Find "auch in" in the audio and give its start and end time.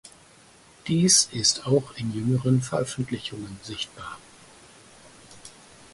1.67-2.11